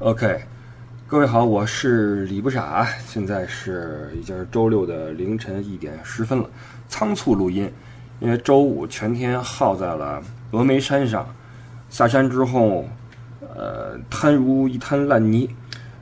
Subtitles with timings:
[0.00, 0.42] OK，
[1.06, 6.50] 各位好，我是李不傻，现在是已经是周六的凌晨一点十分了，
[6.86, 7.72] 仓促录音，
[8.20, 10.22] 因为周五全天耗在了
[10.52, 11.26] 峨眉山上，
[11.88, 12.84] 下山之后，
[13.40, 15.48] 呃，瘫如一滩烂泥，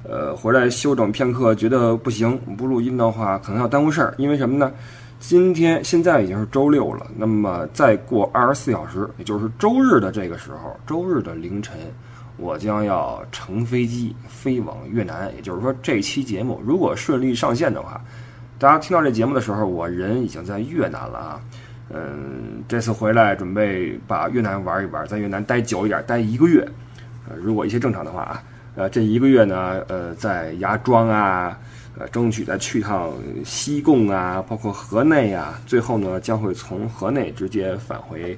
[0.02, 4.72] 呃，回来休整片刻，觉得不行，不录音的话可能要耽误事儿，因为什么呢？
[5.20, 11.76] 今天现在已经是周六了，那么再过二十四小时，也就是周日的这个时候，周日的凌晨。
[12.36, 18.00] 我将要乘飞机飞往越南，也就是说，这期节目如果顺利上线的话，
[18.58, 21.40] 大家听到这节目的时候，我人已经在越南了啊。
[21.90, 26.66] 嗯，这次回来准备把越南玩一玩，在越南待久一点，待一个月。
[27.28, 28.42] 呃，如果一切正常的话啊，
[28.74, 31.56] 呃，这一个月呢，呃，在芽庄啊，
[31.98, 33.12] 呃，争取再去趟
[33.44, 38.36] 西贡啊，包括河内啊，最后呢，将会从河内直接返回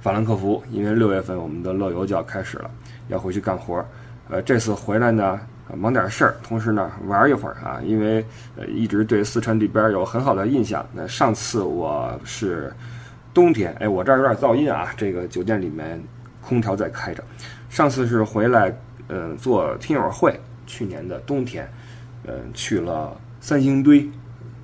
[0.00, 2.70] 法兰克福，因为六月份我们的乐游就要开始了。
[3.08, 3.84] 要回去干活，
[4.28, 5.40] 呃，这次回来呢，
[5.74, 8.24] 忙点事儿，同时呢玩一会儿啊，因为
[8.56, 10.84] 呃一直对四川这边有很好的印象。
[10.92, 12.72] 那上次我是
[13.32, 16.02] 冬天，哎，我这儿有点噪音啊，这个酒店里面
[16.40, 17.22] 空调在开着。
[17.68, 18.74] 上次是回来，
[19.08, 21.70] 嗯，做听友会，去年的冬天，
[22.24, 24.08] 嗯，去了三星堆，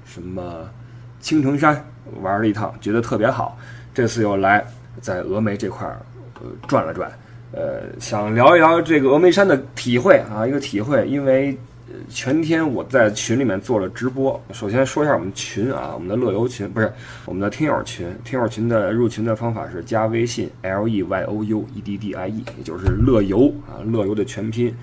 [0.05, 0.69] 什么
[1.21, 1.85] 青城山
[2.21, 3.57] 玩了一趟，觉得特别好。
[3.95, 4.65] 这次又来
[5.01, 6.01] 在峨眉这块儿
[6.41, 7.13] 呃转了转。
[7.53, 11.57] 呃，想聊一聊这个峨眉山的体会啊，一个体会，因为
[12.09, 14.41] 全天我在群里面做了直播。
[14.53, 16.91] 首先说一下我们群啊，我们的乐游群不是
[17.27, 24.75] 我们的听友群，听友群的入群的方法是加微信 l e y o u e d d i e，也就是乐游啊，乐游的全拼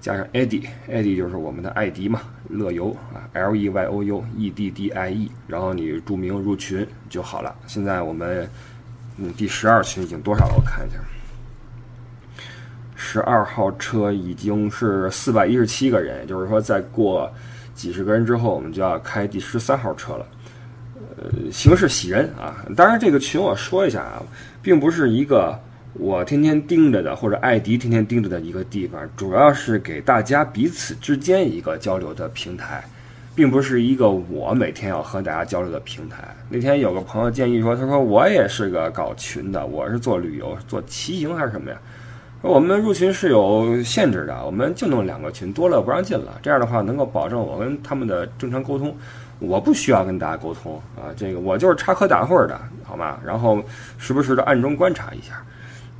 [0.00, 7.52] 加上 Eddie，Eddie 就是我们的艾迪嘛，乐游啊，l e y o u e d d i e，然后你注明入群就好了。
[7.66, 8.48] 现在我们
[9.18, 10.54] 嗯第十二群已经多少了？
[10.54, 10.98] 我看一下。
[13.04, 17.30] 十二号车已经是四百一十七个人，也就是说，再过
[17.74, 20.26] 几十个人之后，我们就要开第十三号车了。
[21.16, 22.64] 呃，形势喜人啊！
[22.76, 24.22] 当然，这个群我说一下啊，
[24.62, 25.58] 并不是一个
[25.94, 32.82] 我天天盯着的，或者艾迪天天盯着的一个地方，主要是给大家彼此之间一个交流的平台，
[33.34, 36.34] 并不是一个我每天要和大家交流的平台。
[36.48, 41.76] 那天有个朋友建议说，他说我也是个搞群的，我是做旅游、做骑行还是什么呀？
[42.42, 46.40] 我们入群是有限制的，我们就弄两个群，多了不让进了。
[46.42, 48.94] 这样的话能够保证我跟他们的正常沟通，
[49.38, 53.20] 我不需要跟大家沟通啊，这个我就是插科打诨的，好吗？
[53.24, 53.62] 然后
[53.96, 55.40] 时不时的暗中观察一下，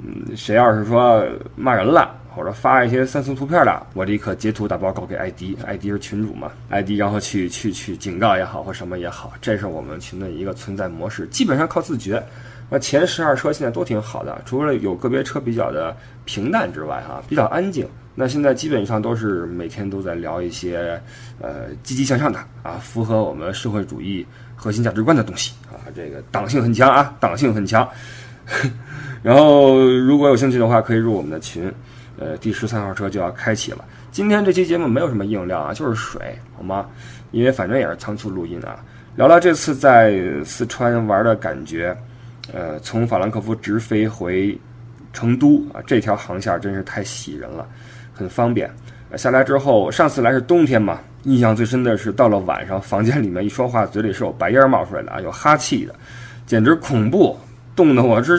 [0.05, 12.21] 嗯，谁要是说骂人了或者发一些三次图片的，我立刻截图打报告给艾迪，艾迪是群主嘛，艾迪然后去去去警告也好或什么也好，这是我们群的一个存在模式，基本上靠自觉。
[12.73, 15.95] 那前十二车现在都挺好的，除了有个别车比较的
[16.25, 17.87] 平淡之外，哈，比较安静。
[18.15, 20.99] 那现在基本上都是每天都在聊一些，
[21.39, 27.87] 呃，积极向上的啊，符合我们社会主义核心价值观的东西啊，这个党性很强啊，党性很强。
[29.23, 31.71] 然后如果有兴趣的话，可以入我们的群。
[32.19, 33.85] 呃，第十三号车就要开启了。
[34.11, 36.87] 今天这期节目没有什么硬料啊，就是水，好吗？
[37.33, 38.79] 因为反正也是仓促录音啊，
[39.17, 41.95] 聊聊这次在四川玩的感觉。
[42.53, 44.59] 呃，从法兰克福直飞回
[45.13, 47.69] 成都啊，这条航线真是太喜人了，
[48.13, 48.71] 很方便。
[49.17, 55.95] 下来之后，上次来是冬天嘛，印象最深的是到了晚上，房间里面一说话，嘴里是有白烟冒出来的啊，有哈气的，
[56.47, 57.39] 简直恐怖，
[57.77, 58.39] 冻得我这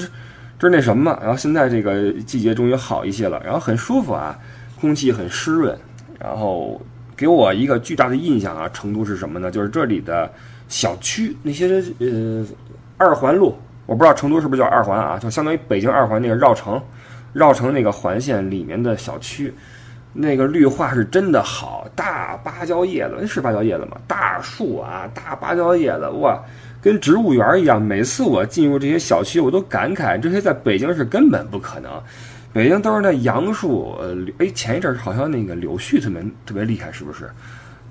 [0.58, 1.18] 这那 什么。
[1.22, 4.38] 然后现在这个季节终于好一些了，然后很舒服啊，
[4.82, 5.78] 空气很湿润，
[6.20, 6.82] 然后
[7.16, 9.52] 给我一个巨大的印象啊，成都是什么呢？
[9.52, 10.30] 就是这里的
[10.68, 12.44] 小区那些呃
[12.98, 13.56] 二环路。
[13.86, 15.18] 我不知道成都是不是叫二环啊？
[15.18, 16.82] 就相当于北京二环那个绕城，
[17.34, 19.54] 绕城那个环线里面的小区，
[20.14, 23.98] 那个绿化是真的好，大芭蕉叶子，那是芭蕉叶子吗？
[24.08, 26.40] 大树啊，大芭蕉叶子，哇，
[26.82, 27.82] 跟植物园一样。
[27.82, 31.92] 每次我进入这些小区，我都感慨，这些在北京是根本不可能。
[32.54, 37.28] 北京都是那杨树，呃，哎，前一阵好像那个柳絮特别特别厉害，是不是？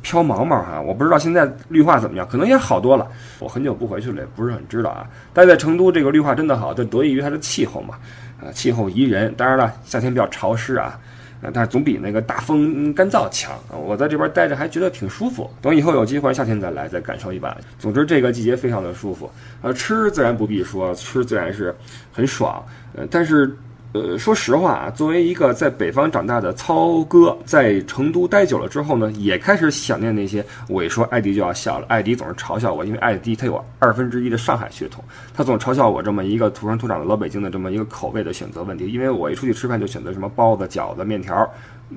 [0.03, 3.07] 飘毛毛哈，我不知道现在绿化怎么样，可能也好多了。
[3.39, 5.09] 我很久不回去了，也不是很知道啊。
[5.33, 7.95] 待在成都，这个绿化真的好，就得益于它的气候嘛，
[8.43, 9.33] 啊，气候宜人。
[9.37, 10.99] 当然了，夏天比较潮湿啊，
[11.41, 13.53] 啊，但是总比那个大风干燥强。
[13.71, 15.49] 我在这边待着还觉得挺舒服。
[15.63, 17.57] 等以后有机会夏天再来，再感受一把。
[17.79, 19.31] 总之，这个季节非常的舒服。
[19.63, 21.75] 呃，吃自然不必说，吃自然是
[22.13, 22.65] 很爽。
[22.95, 23.57] 呃，但是。
[23.93, 30.43] 呃，说实话啊，作为一个在北方长大的操哥，在成都待久了之后呢，也开始想念那些。
[30.67, 35.05] 我一说艾迪就要笑了，艾迪总是嘲笑我，因为艾迪他有二分之一的上海血统，
[35.35, 38.91] 他总嘲笑我这么一个土生土长的老北京的这么一个口味的选择问题。
[38.91, 41.35] 因为我一出去吃饭就选择什么包子、饺子、面条，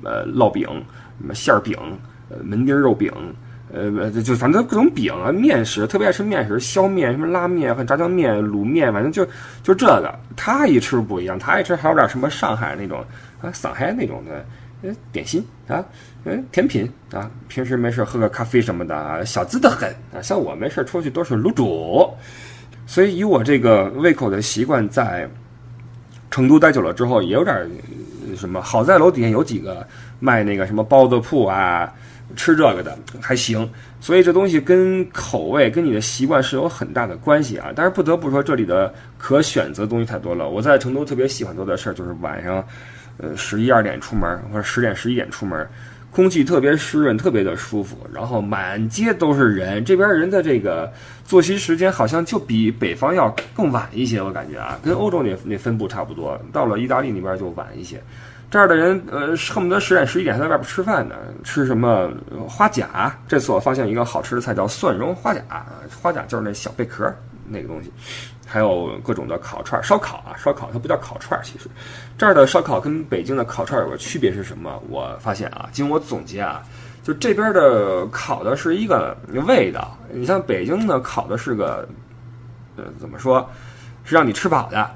[0.03, 0.67] 呃烙饼、
[1.17, 1.77] 什么馅儿饼、
[2.27, 3.09] 呃门钉肉饼。
[3.73, 9.27] 呃，就反正各种饼啊，面食特别爱吃面食，削面、什么拉面和炸酱面、卤面，反正就
[9.63, 10.13] 就这个。
[10.35, 13.03] 他一吃不一样，他一吃还有点什么上海那种
[13.41, 14.45] 啊，上海那种的
[14.83, 15.83] 呃点心啊，
[16.25, 17.29] 嗯甜品啊。
[17.47, 20.21] 平时没事喝个咖啡什么的，小资的很啊。
[20.21, 22.07] 像我没事出去都是卤煮，
[22.85, 25.27] 所以以我这个胃口的习惯，在
[26.29, 27.67] 成都待久了之后，也有点
[28.37, 28.61] 什么。
[28.61, 29.85] 好在楼底下有几个
[30.19, 31.91] 卖那个什么包子铺啊。
[32.35, 37.71] 吃这个的还行，所以这东西跟口味、跟你的习惯是有很大的关系啊。
[37.75, 40.49] 但是不得不说，这里的可选择东西太多了。
[40.49, 42.65] 我在成都特别喜欢做的事儿就是晚上，
[43.17, 45.67] 呃，十一二点出门或者十点十一点出门，
[46.11, 49.83] 空气特别湿润，特别的舒服，然后满街都是人。
[49.83, 50.91] 这边人的这个
[51.25, 56.39] 作息时间好像就比北方要更晚一些，我感觉啊，跟欧洲那那分布差不多。
[56.51, 58.01] 到了意大利那边就晚一些。
[58.55, 62.09] 这儿的人，呃，恨不得十点十一点还在外边吃饭呢，吃什么
[62.47, 63.13] 花甲？
[63.27, 65.41] 这次我发现一个好吃的菜叫蒜蓉花甲，
[66.01, 67.13] 花甲就是那小贝壳
[67.49, 67.91] 那个东西，
[68.47, 71.69] 还有各种的烤串、烧烤啊，烧烤它不叫烤串，其实
[72.17, 74.81] 这儿的烧烤跟北京的烤串有个区别是什么？
[74.87, 76.63] 我发现啊，经我总结啊，
[77.03, 81.85] 就这边的烤的是一个味道，你像北京的烤的是个，
[82.77, 83.45] 呃，怎么说，
[84.05, 84.89] 是让你吃饱的。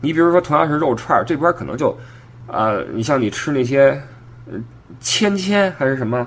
[0.00, 1.98] 你比如说同样是肉串，这边可能就。
[2.50, 4.00] 啊，你像你吃那些，
[4.50, 4.58] 呃，
[5.00, 6.26] 芊芊还是什么？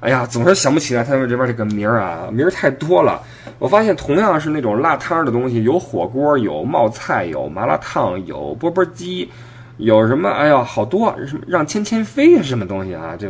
[0.00, 3.20] 哎呀，总是想不起来他们这边这个名儿啊，名儿太多了。
[3.58, 9.30] 我发现同样是那种辣汤的东西，有火锅，有冒菜，有麻辣烫，有钵钵鸡，
[9.76, 10.30] 有什么？
[10.30, 13.14] 哎呀，好多什么让芊芊飞是什么东西啊？
[13.14, 13.28] 就，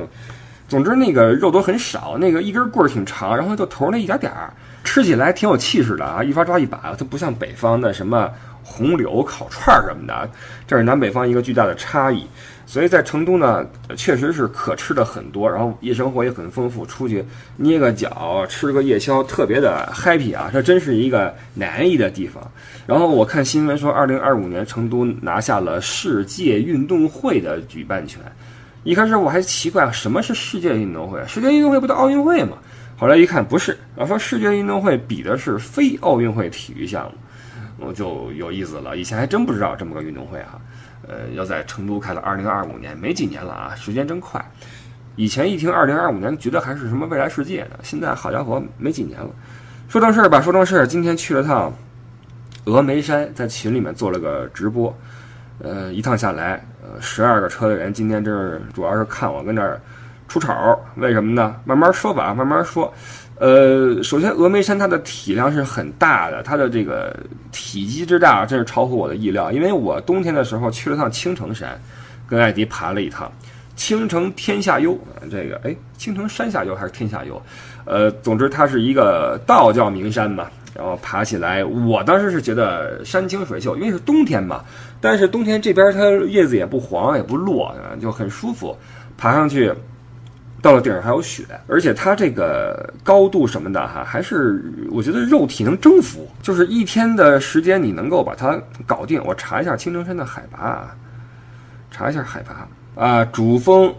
[0.68, 4.52] 总之那个肉都很少，那个一根棍儿挺长，然后就头那一点点儿，
[4.84, 8.30] 吃起来挺有气势的啊，一抓抓一把，它不像北方的什么。
[8.70, 10.30] 红柳烤串儿什么的，
[10.66, 12.24] 这是南北方一个巨大的差异。
[12.64, 17.24] 所以在成都呢，确实是可吃的很多，然后夜生活也很丰富，出去
[17.56, 20.48] 捏个脚、吃个夜宵，特别的 happy 啊！
[20.52, 22.40] 这真是一个难易的地方。
[22.86, 28.20] 然后我看新闻说，二零二五年成都拿下了世界运动会的举办权。
[28.84, 31.20] 一开始我还奇怪，什么是世界运动会？
[31.26, 32.56] 世界运动会不都奥运会吗？
[32.96, 37.12] 后来一看不是，然后说世界运动会比的是非奥运会体育项目。
[37.80, 40.60] 我就有意思了，以前还真不知道这么个运动会哈，
[41.08, 44.44] 呃，要在成都开了二零二五年，没几年了啊，时间真快。
[45.16, 49.30] 以前一听二零二五年，觉得还是什么未来世界呢，现在好家伙，没几年了。
[49.88, 51.72] 说正事儿吧，说正事儿，今天去了趟
[52.64, 54.96] 峨眉山，在群里面做了个直播，
[55.58, 59.80] 呃，一趟下来，呃，十二个车的人，今天这是主要是看我跟这儿
[60.30, 60.54] 出丑，
[60.94, 61.56] 为什么呢？
[61.64, 62.90] 慢慢说吧，慢慢说。
[63.40, 67.12] 呃，首先峨眉山它的体量是很大的，它的这个
[67.50, 69.50] 体积之大真是超乎我的意料。
[69.50, 71.76] 因为我冬天的时候去了趟青城山，
[72.28, 73.32] 跟艾迪爬了一趟
[73.74, 74.96] 青城天下幽，
[75.28, 77.42] 这个哎，青城山下幽还是天下幽？
[77.84, 80.46] 呃，总之它是一个道教名山嘛。
[80.72, 84.62] 然后爬起来，我当时是觉得山清水秀，因为是冬天嘛。
[85.00, 88.76] 但是冬天这边它叶子也不黄也不落，就很舒服，
[89.18, 89.74] 爬上去。
[90.62, 99.22] 到了顶上还有雪，而且它这个高度什么的哈，还是我觉得肉体能征服，就是一天的时间你能够把它搞定。
[99.24, 100.94] 我查一下青城山的海拔，啊，
[101.90, 103.92] 查一下海拔啊，主峰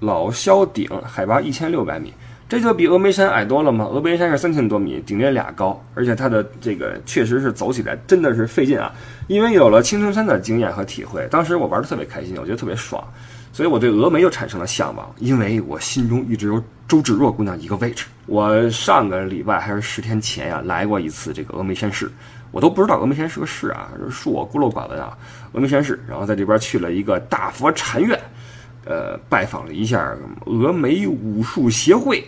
[0.00, 2.12] 老萧顶海拔一千六百米，
[2.48, 3.84] 这就比峨眉山矮多了嘛。
[3.84, 8.90] 峨眉山是三千多米，顶着俩高，而且它的这个确实是走起来真的是费劲啊。
[9.26, 13.02] 因为有了青城山的经验和体会，当时我玩的特别开心，我觉得特别爽。
[13.56, 18.04] 所以我对峨眉又产生了向往，因为我心中一直有周芷若姑娘一个位置。
[18.26, 22.12] 我上个礼拜还是十天前呀来过一次这个峨眉山市，
[22.50, 25.16] 我都不知道峨眉山是个市啊，恕我孤陋寡闻啊。
[25.54, 28.20] 峨眉山市，然后在这边去了一个大佛禅院，
[28.84, 32.22] 呃，拜访了一下峨眉武术协会，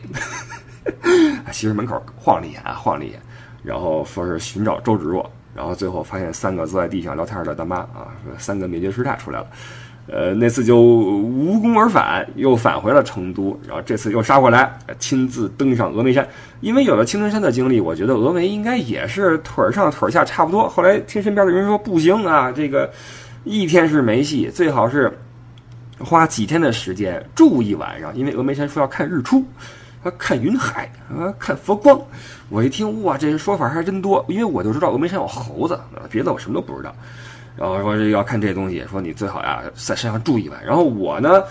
[1.52, 3.20] 其实门口晃了一眼啊，晃了一眼，
[3.62, 9.46] 然后说是寻找周芷若，然后最后发现三个坐在地上聊天的大妈啊，三个灭绝师太出来了。
[10.10, 16.26] 呃，那次就无功而返，又返回了成都，然后这次又杀过来，亲自登上峨眉山。
[16.60, 20.66] 因为有了青城山的经历，我觉得峨眉应该也是腿上腿下差不多。
[20.66, 22.90] 后来听身边的人说不行啊，这个
[23.44, 25.12] 一天是没戏，最好是
[25.98, 28.16] 花几天的时间住一晚上。
[28.16, 29.44] 因为峨眉山说要看日出，
[30.02, 32.00] 啊，看云海，啊，看佛光。
[32.48, 34.24] 我一听，哇，这些说法还真多。
[34.26, 35.78] 因为我就知道峨眉山有猴子，
[36.10, 36.94] 别的我什么都不知道。
[37.58, 40.64] 然后说这要看这东西，说你最好呀在山上住一晚。
[40.64, 41.42] 然后我呢，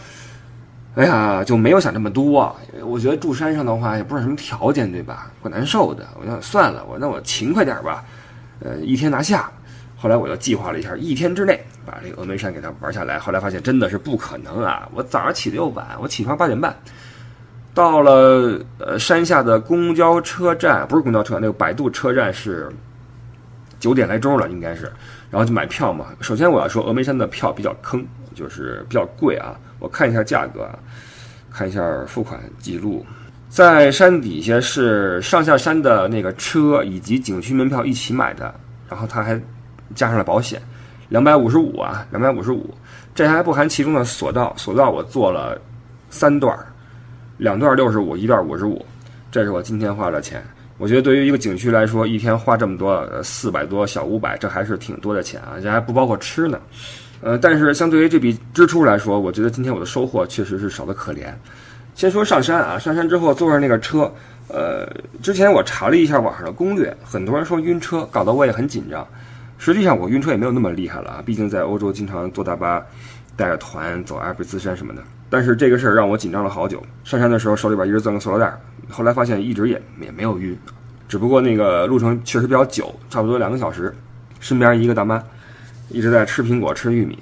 [0.96, 2.56] 哎呀就没有想这么多。
[2.86, 5.30] 我觉得住山上的话也不是什么条件，对吧？
[5.42, 6.08] 怪难受的。
[6.20, 8.06] 我想算了，我那我勤快点吧，
[8.62, 9.52] 呃，一天拿下。
[10.00, 13.18] 后来我就计划了一下，一天之内把这个峨眉山给它玩下来。
[13.18, 14.88] 后来发现真的是不可能啊！
[14.94, 16.76] 我早上起的又晚，我起床八点半，
[17.74, 22.70] 到了呃山下的公交车站，不是公交车，那个摆渡车站是
[23.80, 24.92] 九点来钟了，应该是。
[25.29, 26.07] 然后就买票嘛。
[26.22, 29.55] 首先我要说，峨眉山的票比较坑，就是比较贵啊。
[29.79, 30.79] 我看一下价格，啊，
[31.51, 33.05] 看一下付款记录。
[33.50, 38.53] 在山底下是上下山的那个车以及景区门票一起买的，
[38.89, 39.39] 然后他还
[39.96, 40.62] 加上了保险，
[41.10, 42.74] 两百五十五啊，两百五十五，
[43.15, 45.60] 这还不含其中的索道，索道我做了
[46.10, 46.57] 三段，
[47.38, 48.86] 两段六十五，一段五十五，
[49.31, 50.43] 这是我今天花的钱。
[50.77, 56.60] 我觉得对于一个景区来说，一天花这么多，四百多小五百，这还是挺多的钱啊，这还不包括吃呢。
[57.22, 61.34] 呃，但是相对于这笔支出来说，我觉得今天我的收获确实是少得可怜。
[61.96, 64.12] 先说上山啊，上山之后坐上那个车，
[64.50, 64.88] 呃，
[65.19, 69.05] 之前我查了一下网上的攻略，很多人说晕车，搞得我也很紧张。
[69.57, 72.86] 实际上我晕车也没有那么厉害了啊，毕竟在欧洲经常坐大巴，
[73.36, 75.01] 带着团走阿尔卑斯山什么的。
[75.27, 76.81] 但是这个事儿让我紧张了好久。
[77.03, 78.55] 上山的时候手里边一直攥个塑料袋，
[78.89, 80.58] 后来发现一直也也没有晕，
[81.08, 83.96] 只不过那个路程确实比较久，差不多两个小时。
[84.39, 85.24] 身边一个大妈
[85.89, 87.17] 一直在吃苹果吃玉米，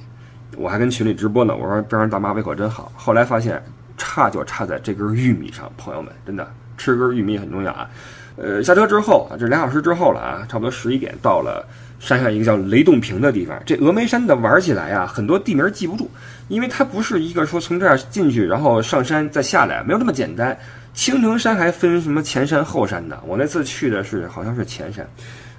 [0.57, 2.91] 我还跟群里直播呢，我说边上大妈胃口真好。
[2.95, 3.62] 后来发现。
[3.98, 6.45] 差就差在这根玉米上，朋友们，真的
[6.77, 7.89] 吃根玉米很重要啊。
[8.36, 11.65] 呃，下车之后啊，这俩小时之后了啊，差不多十一点到了
[11.98, 13.57] 山下一个叫雷洞坪的地方。
[13.65, 16.12] 这峨眉山的玩起来啊，很多地名记不住，
[16.50, 20.57] 因为它不是一个说从这儿进去然后上山再下来，没有那么简单。
[20.96, 25.06] 青城山还分什么前山后山的，我那次去的是好像是前山。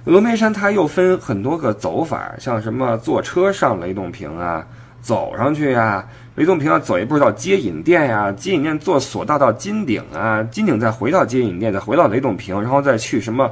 [0.03, 4.65] 峨眉山它又分很多个走法，像什么坐车上雷洞坪啊，
[4.99, 6.03] 走上去呀。
[6.35, 13.51] 雷洞坪要走一步到接引殿呀，接引殿坐索道到金顶啊，金顶再回到接引殿，再回到雷洞坪，然后再去什么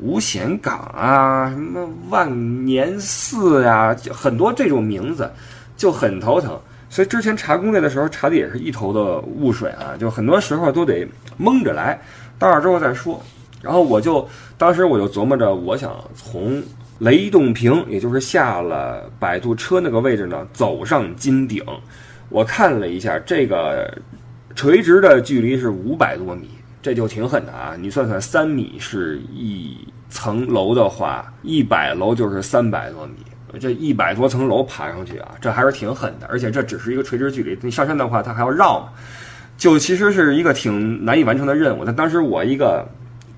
[0.00, 5.28] 五险港啊，什么万年寺呀，很多这种名字
[5.76, 6.60] 就很头疼。
[6.94, 11.04] 所以之前查攻略的时候查的也是一头的雾水啊，就很多时候都得
[11.36, 12.00] 蒙着来，
[12.38, 13.20] 到那之后再说。
[13.60, 16.62] 然后我就当时我就琢磨着，我想从。
[17.00, 21.60] 雷洞坪，也就是下了摆渡车那个位置呢，走上金顶。
[22.28, 23.92] 我看了一下，这个
[24.54, 26.48] 垂直的距离是五百多米，
[26.80, 27.74] 这就挺狠的啊！
[27.76, 29.76] 你算算，三米是一
[30.08, 33.14] 层楼的话，一百楼就是三百多米，
[33.58, 36.26] 这一百多层楼爬上去啊，这还是挺狠的。
[36.28, 38.88] 而且这只是一个垂直距离，你上山的话，它还要绕嘛，
[39.56, 41.84] 就其实是一个挺难以完成的任务。
[41.84, 42.86] 但当时我一个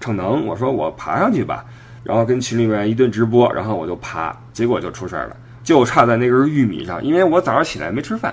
[0.00, 1.64] 逞能，我说我爬上去吧。
[2.02, 7.02] 然后跟群里面一顿直播，然后我就爬，结果就出事儿了，就差在那根玉米上。
[7.02, 8.32] 因为我早上起来没吃饭，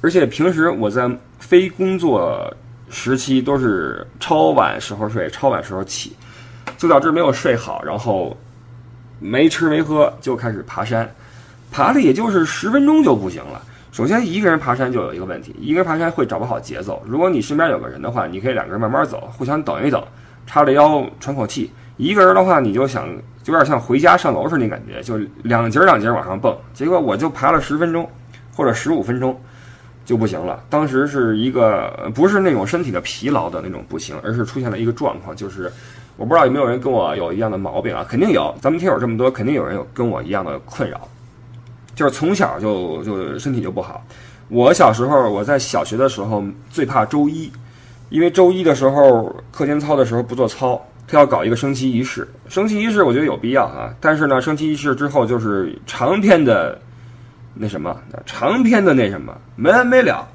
[0.00, 2.52] 而且平时我在非工作
[2.90, 6.16] 时期都是超晚时候睡，超晚时候起，
[6.76, 8.36] 就导致没有睡好，然后
[9.24, 11.10] 没吃没喝就开始爬山，
[11.72, 13.62] 爬了也就是十分钟就不行了。
[13.90, 17.02] 首先一个人爬山就有一个问题，一个人爬山会找不好节奏。
[17.06, 20.04] 如果你身边有个人的话，你可以两个人慢慢走，互相等一等，
[20.46, 21.70] 叉着腰喘口气。
[21.96, 23.08] 一个人的话，你就想
[23.42, 26.54] 就有点像回家上楼似的那感觉，就两节两节往上蹦。
[26.74, 28.06] 结果我就爬了十分钟，
[28.54, 29.40] 或者十五分钟
[30.04, 30.62] 就不行了。
[30.68, 35.70] 当时是一个不是那种身体的疲劳的那种不行，而是出现了一个状况，就是
[36.16, 38.04] 我不知道有没有人跟我有一样的毛病啊？
[38.08, 41.08] 肯定有，咱们听友这么多，肯定有人有跟我一样的困扰，
[41.94, 44.04] 就是从小就就身体就不好。
[44.48, 47.50] 我小时候我在小学的时候最怕周一，
[48.10, 50.80] 因为周一的时候课间操的时候不做操。
[51.06, 56.80] 他要搞一个升旗仪式，升旗仪式我觉得有必要啊，但是呢，升旗仪式之后就是长篇的
[57.54, 57.96] 那什么，
[58.26, 60.28] 长篇的那什么没完没了，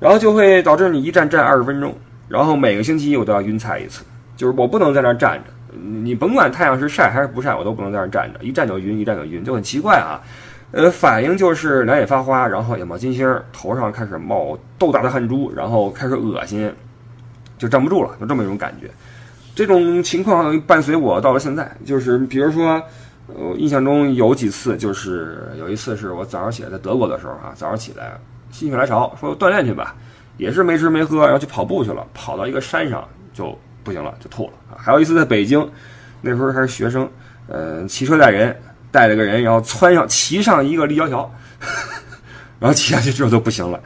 [0.00, 1.94] 然后就会导致你一站站二十分钟，
[2.26, 4.02] 然后每个星期我都要晕菜一次，
[4.36, 10.20] 就是我不能在那儿站着，你甭管太阳是晒还是不晒，我都不能在那儿站着，一站就晕，一站就晕，就很奇怪啊，
[10.72, 16.72] 呃，反应就是两眼发花，然后眼冒金星，头上开始冒豆大的汗珠，然后开始恶心，
[17.58, 18.88] 就站不住了，就这么一种感觉。
[19.54, 22.80] 这种情况伴随我到了现在，就是比如说，
[23.28, 28.18] 我，印象中有几次，就是有一次是我早上起来在德国的时候啊，早上起来
[28.50, 29.94] 心血来潮说锻炼去吧，
[30.36, 34.52] 也是没吃没喝，然后去跑步去了，跑到一个山上就不行了，就吐了。
[34.76, 35.70] 还有一次在北京，
[36.22, 37.08] 那时候还是学生，
[37.46, 38.56] 呃，骑车带人，
[38.90, 41.30] 带了个人，然后窜上骑上一个立交桥，
[42.58, 43.78] 然后骑下去之后就不行了，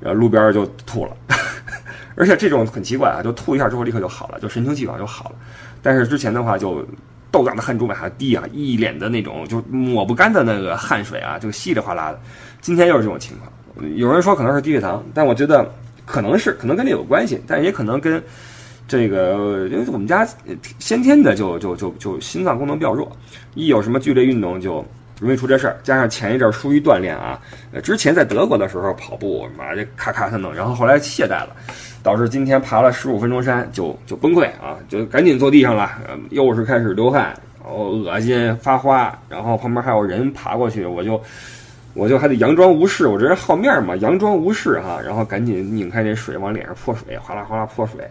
[0.00, 1.12] 然后路边就吐了。
[2.16, 5.36] 而且这种很奇怪啊，就吐一下之后立刻就好了，就神清气爽就好了。
[5.82, 6.82] 但是之前的话就
[7.30, 12.20] 豆大的汗珠往下滴啊，一脸的那种就抹不干的那个汗水啊，就稀里哗啦的。
[12.60, 15.70] 今天又是这种情况，有人说可能是低血糖，但我觉得
[16.04, 18.22] 可能是可能跟这有关系，但也可能跟
[18.88, 20.26] 这个因为我们家
[20.78, 23.10] 先天的就就就就心脏功能比较弱，
[23.54, 24.84] 一有什么剧烈运动就
[25.20, 25.76] 容易出这事儿。
[25.82, 27.40] 加上前一阵疏于锻炼啊，
[27.72, 31.56] 呃，之前在德国的时候跑步，妈这咔咔的弄，然后后来懈怠了，
[32.06, 35.90] 导致今天爬了十五分钟山就就崩溃啊，就赶紧坐地上了，
[36.30, 37.34] 又是开始流汗，
[37.64, 41.20] 然后恶心发花，然后旁边还有人爬过去，我就
[41.94, 48.08] 我就还得佯装无视，我这人好面嘛，佯装无视哈，然后赶紧拧开这水往脸上泼水，哗啦哗啦泼水。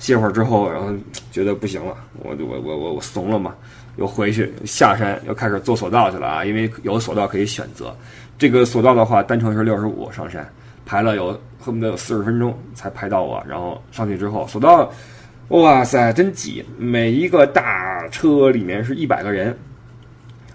[0.00, 0.92] 歇会儿之后，然后
[1.30, 3.54] 觉得不行了，我就我我我我怂了嘛，
[3.98, 7.94] 又回去下山，又开始坐索道去了啊，因为有索道可以选择。
[8.36, 10.44] 这个索道的话，单程是六十五上山，
[10.84, 13.42] 排了有恨不得有四十分钟才排到我。
[13.48, 14.92] 然后上去之后，索道，
[15.48, 16.64] 哇塞，真挤！
[16.76, 19.56] 每一个大车里面是一百个人，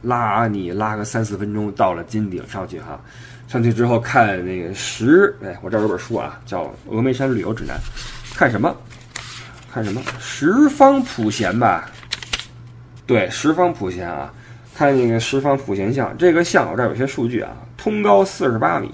[0.01, 2.99] 拉你拉个三四分钟到了金顶上去哈。
[3.47, 7.77] 上去之后看那个十，哎，我这儿有本书啊，叫《峨眉山旅游指南》，
[8.37, 8.75] 看什么？
[9.71, 11.89] 看什么十方普贤吧？
[13.05, 14.33] 对，十方普贤啊，
[14.75, 16.17] 看那个十方普贤像。
[16.17, 18.91] 这个像我这儿有些数据啊，通高四十八米，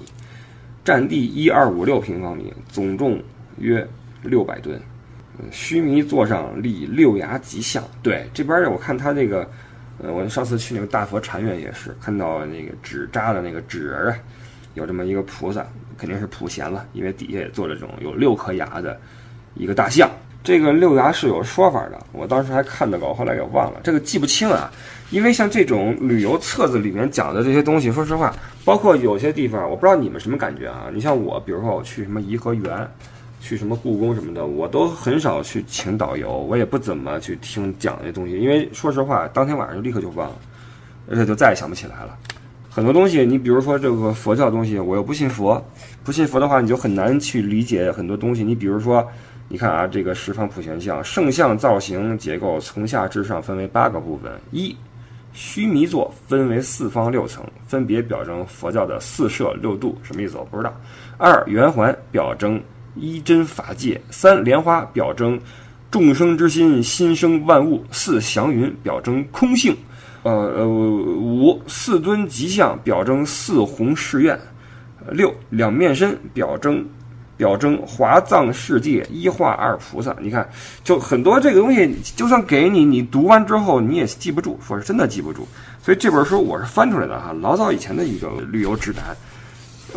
[0.84, 3.22] 占地一二五六平方米，总重
[3.58, 3.88] 约
[4.22, 4.80] 六百吨。
[5.52, 7.84] 须弥座上立六牙吉像。
[8.04, 9.50] 对，这边我看他这个，
[9.98, 14.18] 呃，我上次去那个大佛禅院也是看到那个纸扎的那个纸人啊，
[14.76, 15.66] 有这么一个菩萨，
[15.98, 19.00] 肯定是普贤了，因为底下也做了这种有六颗牙的
[19.56, 20.08] 一个大象。
[20.44, 24.72] 这个六牙是有说法的，我当时还看到过，后来给忘了，这个记不清啊。
[25.14, 28.34] 因为像这种旅游册子里面讲的这些东西，说实话，
[28.66, 30.88] 包括有些地方，我不知道你们什么感觉啊。
[30.92, 32.90] 你像我，比如说我去什么颐和园，
[33.40, 40.36] 去什么故宫什么的，我都很少去请导游，我也不怎么去听讲这些东西，因为说实话，当天晚上就立刻就忘了，
[41.08, 42.18] 而且就再也想不起来了。
[42.72, 45.64] 很多东西，你比如说这个佛教东西，我又不信佛，
[46.04, 48.44] 不信佛的话，你就很难去理解很多东西。
[48.44, 49.08] 你比如说。
[49.50, 54.76] 你看啊，这个十方普贤像圣像造型结构从下至上分为八个部分：一，
[55.34, 60.38] 须弥座分为四方六层，分别表征佛教的四摄六度，什么意思？
[60.38, 60.70] 我不知道；
[61.18, 62.62] 二，圆环表征
[62.96, 65.40] 一真法界；三，莲花表征
[65.90, 69.74] 众生之心心生万物；四，祥云表征空性；
[70.22, 74.38] 呃呃五，四尊吉像表征四弘誓愿；
[75.10, 76.86] 六，两面身表征。
[77.36, 80.48] 表征华藏世界一化二菩萨，你看，
[80.84, 85.48] 就很多这个东西，就算给你，你读完之后你也记不住，说是真的记不住。
[85.82, 89.04] 所以这本书我是翻出来的哈，老早以前的一个旅游指南，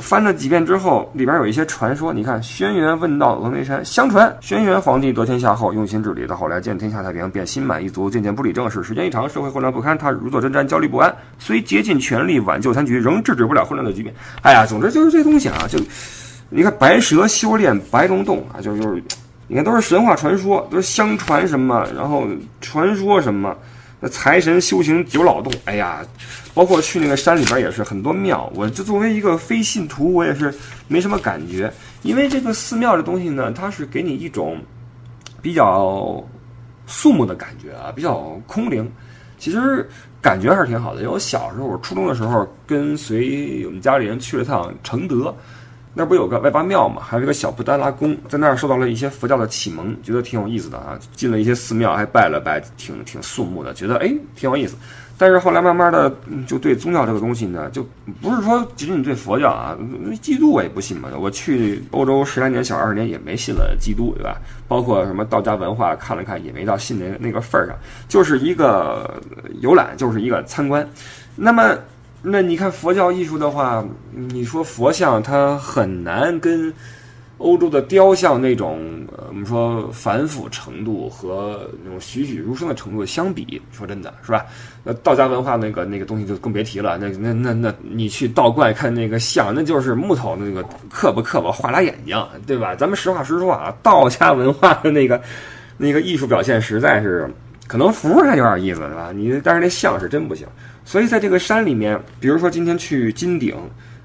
[0.01, 2.12] 翻了几遍之后，里边有一些传说。
[2.12, 8.83] 你看，轩辕问道峨眉山，相传轩辕皇帝得天下后用心治理，到后来见天下太平，便心满意足，渐渐不理政事。
[8.83, 14.12] 时间一长，社会混乱不堪，他如坐针毡，焦虑不安，虽竭尽全力挽救残局，仍制止不了混乱的局面。
[14.42, 15.79] 哎呀，总之就是这东西啊，就。
[16.48, 19.02] 你看白蛇修炼白龙洞啊，就就是，
[19.48, 22.24] 你看都是神话传说，都是相传什么，然后
[22.61, 23.56] 传说什么，
[23.98, 26.06] 那财神修行九老洞，哎呀，
[26.54, 30.54] 包括去那个山里边也是很多庙，我就作为一个非信徒，我也是
[30.87, 34.56] 没什么感觉，因为这个寺庙的东西呢，它是给你一种
[35.42, 36.22] 比较
[36.87, 38.88] 肃穆的感觉啊，比较空灵，
[39.37, 39.88] 其实
[40.22, 41.00] 感觉还是挺好的。
[41.00, 45.35] 因为我小时候，我初中的时候跟随我们家里人去了趟承德。
[45.98, 50.98] 那不有个外八庙嘛，还有一个小布达拉宫，在那儿受到了一些佛教的启蒙，觉得挺有意思的啊。
[51.14, 54.76] 进了一些寺庙，还拜了拜，挺挺肃穆的，觉得哎挺有意思。
[55.16, 56.14] 但是后来慢慢的
[56.46, 57.82] 就对宗教这个东西呢，就
[58.20, 59.74] 不是说仅仅对佛教啊，
[60.20, 61.09] 基督我也不信嘛。
[61.18, 64.37] 我去欧洲十来年，小二十年也没信了基督，对吧？
[64.68, 67.74] 包括什么道家文化看了看，也没到信那那个份儿上，
[68.06, 69.18] 就是一个
[69.62, 70.87] 游览，就是一个参观。
[71.35, 71.74] 那么。
[72.22, 76.72] 那你看佛教艺术的话，你说佛像它很难跟
[77.38, 84.44] 欧洲的雕像那种我们说繁复程度和那种栩栩如生的程度相比，说真的是吧？
[84.83, 86.96] 那道家文化那个那个东西就更别提了。
[86.98, 92.74] 那那那那你去道观看那个像，那就是木头那个刻吧刻吧画俩眼睛，对吧？
[92.74, 95.20] 咱们实话实说啊，道家文化的那个
[95.76, 97.31] 那个艺术表现实在是
[97.66, 99.12] 可能符还有点意思，对吧？
[99.14, 100.46] 你但是那像是真不行。
[100.87, 103.55] 所以在这个山里面，比如说今天去金顶，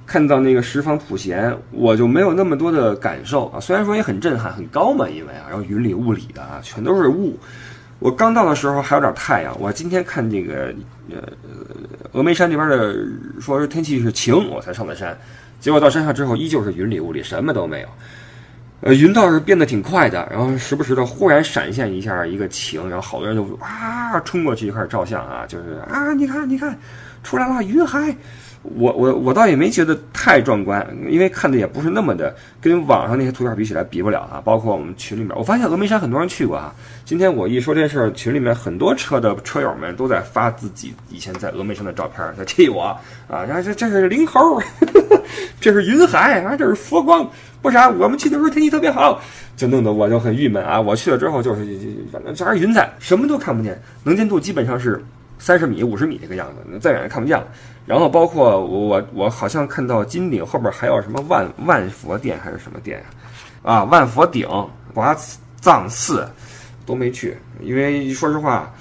[0.08, 3.60] 看到那个十方普贤，我就没有那么多的感受啊。
[3.60, 7.38] 虽然说也很震撼，很高嘛，因为啊，然后云里雾里的啊，全都是雾。
[8.00, 9.56] 我刚到的时候还有点太阳。
[9.60, 10.74] 我今天看这个
[11.12, 11.22] 呃
[12.12, 12.96] 峨眉山这边的
[13.39, 15.15] 说是天气是晴，我才上的山。
[15.60, 17.88] 结果到山上之后，依旧是云里雾里，什么都没有。
[18.82, 26.76] 呃，云倒是变得挺快的，然后时不时的忽然闪现一下一个晴，然后好多人就啊冲过去就开始照相啊，就是啊，你看你看，
[27.24, 28.15] 出来了云海，
[28.63, 34.39] 我我我倒也没觉得太壮观，因为看的也不是那么的跟网上那些图片比起来比不了啊。
[34.43, 36.71] 包括我们群里面，我发现峨眉山很多人去过啊。
[37.04, 42.84] 今天我一说这事儿，群里面很多车的车友们都在发自己以前在峨眉山的照片，在替我
[43.28, 43.43] 啊。
[43.45, 44.62] 然后这这是灵猴，
[45.60, 47.28] 这是云海啊，这是佛光，
[47.63, 47.89] 不啥。
[47.89, 49.19] 我们去的时候天气特别好，
[49.58, 50.80] 就弄得我就很郁闷啊。
[50.80, 51.65] 我去了之后就是
[52.12, 55.04] 反正全是云彩，什么都看不见，能见度基本上是
[55.41, 57.47] 三十米、五十米这个样子，再远也看不见了。
[57.88, 63.06] 然后包括我，我好像看到金顶后边还有什么万万佛殿还是什么殿呀？
[63.63, 64.47] 啊，万佛顶、
[64.93, 65.17] 华
[65.60, 66.30] 藏寺
[66.86, 68.71] 都没去，因为说实话，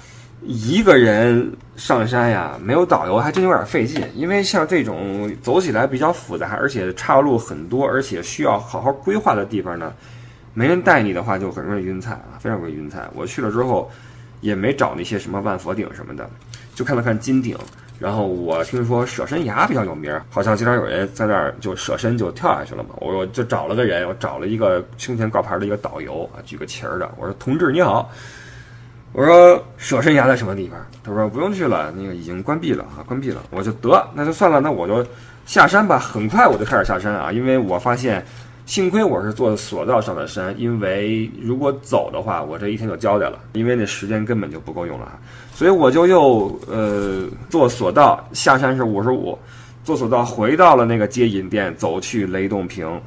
[0.43, 3.99] 一个人上山呀，没有导游还真有点费劲。
[4.15, 9.91] 因为像这种走起来比较复杂，而且岔路很多，而且需要好好规划的地方呢，
[10.53, 13.09] 没人带你的话就很容易晕菜啊，非常容易晕菜。
[13.15, 13.89] 我去了之后，
[14.41, 16.27] 也没找那些什么万佛顶什么的，
[16.75, 17.57] 就看了看金顶。
[17.99, 22.89] 然后我听说舍身崖比较有名，好像经常有人在那儿就舍身就跳下去了嘛。
[22.97, 27.07] 我我就找了个人，我找了一个胸前挂牌的一个导游啊，举个旗儿的。
[27.15, 28.09] 我说：“同志你好，
[29.13, 35.05] 我说舍身崖在什么地方？”他说：“不用去了，那个已经关闭了啊，关闭了。”我就得那就算了，那我就
[35.45, 35.99] 下山吧。
[35.99, 38.25] 很快我就开始下山啊，因为我发现，
[38.65, 45.19] 幸亏我是坐索道上的山，因为如果走的话，我这一天就交代了，因为那时间根本就不够用了哈。
[45.53, 49.37] 所以我就又呃坐索道下山是五十五，
[49.83, 52.99] 坐索道回到了那个接引店，走去雷洞坪，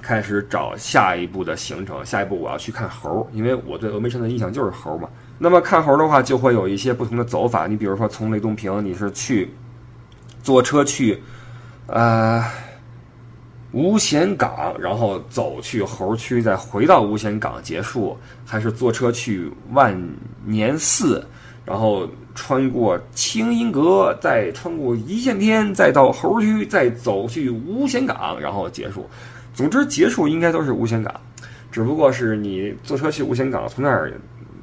[0.00, 2.04] 开始找下一步的行程。
[2.06, 5.08] 下一步我要去看猴，因为我对峨眉山的印象就是猴嘛。
[5.38, 7.66] 那么看猴的话，就会有一些不同的走法。
[7.66, 9.50] 你比如说从雷洞坪，你是去
[10.42, 11.20] 坐车去
[11.88, 12.42] 呃
[13.76, 19.94] 无险港，然后走去猴区，再回到无险港结束，还是坐车去万
[20.46, 21.22] 年寺？
[21.62, 29.06] 然后穿过清音阁，再穿过一线天，再到猴区，再走去无险港，然后结束。
[29.52, 31.14] 总之，结束应该都是无险港，
[31.70, 34.10] 只不过是你坐车去无险港，从那儿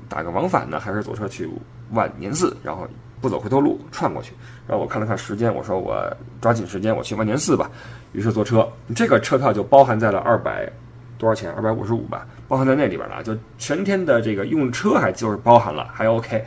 [0.09, 1.47] 打个往返呢，还是坐车去
[1.91, 2.87] 万年寺，然后
[3.21, 4.33] 不走回头路串过去。
[4.65, 6.03] 然后我看了看时间，我说我
[6.41, 7.69] 抓紧时间，我去万年寺吧。
[8.13, 10.71] 于是坐车，这个车票就包含在了二百
[11.17, 11.51] 多少钱？
[11.51, 13.21] 二百五十五吧，包含在那里边了。
[13.21, 16.37] 就全天的这个用车还就是包含了，还 OK。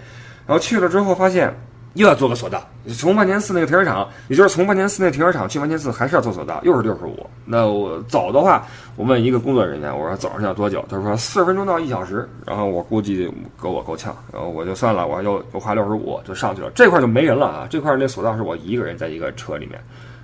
[0.46, 1.52] 然后去了之后，发现
[1.94, 2.62] 又要坐个索道，
[2.96, 7.26] 从万年寺那个停车场，也就是从万年寺那停车场去万年寺，还是要坐索道，又是六十五。
[7.44, 8.64] 那我走的话，
[8.96, 10.84] 我问一个工作人员，我说走上要多久？
[10.88, 12.28] 他说四十分钟到一小时。
[12.44, 16.70] 然后我估计够我够呛，然后我就算了，我又又花六十五就上去了。
[16.74, 19.80] 这块就没人了啊，这块那索道是我一个人在一个车里面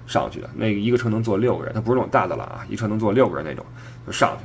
[0.07, 3.65] 上去的，那个一个车能坐六个人，它不是那种大的了啊，一车能坐六个人那种，
[4.07, 4.45] 就上去。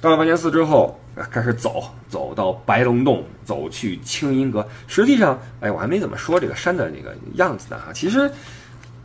[0.00, 0.98] 到了万年寺之后，
[1.30, 4.66] 开始走，走到白龙洞，走去清音阁。
[4.86, 7.92] 实际上，哎，我还没怎么说这个山的那个样子呢哈。
[7.92, 8.30] 其实，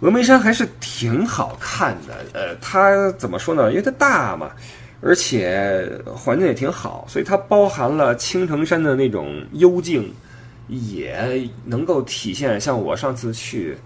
[0.02, 2.14] 峨眉山还是挺好看的。
[2.34, 3.72] 呃，它怎么说呢？
[3.72, 4.52] 因为它大嘛，
[5.02, 10.14] 而且环境也挺好，所以它包含了青城山的那种幽静，
[10.68, 12.62] 也能够体现。
[12.62, 13.78] 像我上次去。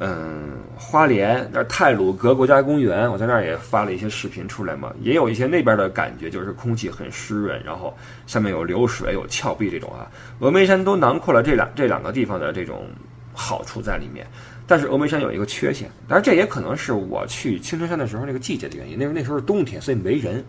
[0.00, 7.94] 嗯，花莲那泰鲁阁国家公园，我在那儿也发了一些视频出来嘛，也有一些那边的感觉，就是空气很湿润，然后
[8.26, 10.10] 下面有流水、有峭壁这种啊。
[10.40, 12.86] 峨眉山都囊括了这两这两个地方的这种
[13.34, 14.26] 好处在里面，
[14.66, 20.42] 但是峨眉山有一个缺陷，当然这也可能是我去青城山的时候那个季节的原因，那那时候是冬天，所以没人。